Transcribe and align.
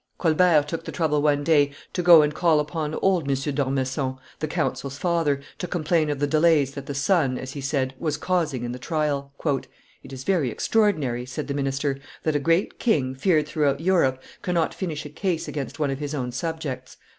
Colbert 0.17 0.63
took 0.67 0.83
the 0.85 0.91
trouble 0.91 1.21
one 1.21 1.43
day 1.43 1.71
to 1.93 2.01
go 2.01 2.23
and 2.23 2.33
call 2.33 2.59
upon 2.59 2.95
old 3.03 3.29
M. 3.29 3.35
d'Ormesson, 3.35 4.17
the 4.39 4.47
counsel's 4.47 4.97
father, 4.97 5.41
to 5.59 5.67
complain 5.67 6.09
of 6.09 6.17
the 6.17 6.25
delays 6.25 6.71
that 6.71 6.87
the 6.87 6.95
son, 6.95 7.37
as 7.37 7.51
he 7.53 7.61
said, 7.61 7.93
was 7.99 8.17
causing 8.17 8.63
in 8.63 8.71
the 8.71 8.79
trial: 8.79 9.31
"It 10.03 10.11
is 10.11 10.23
very 10.23 10.49
extraordinary," 10.49 11.27
said 11.27 11.47
the 11.47 11.53
minister, 11.53 11.99
"that 12.23 12.35
a 12.35 12.39
great 12.39 12.79
king, 12.79 13.13
feared 13.13 13.45
throughout 13.47 13.79
Europe, 13.79 14.23
cannot 14.41 14.73
finish 14.73 15.05
a 15.05 15.09
case 15.09 15.47
against 15.47 15.77
one 15.77 15.91
of 15.91 15.99
his 15.99 16.15
own 16.15 16.31
subjects." 16.31 16.97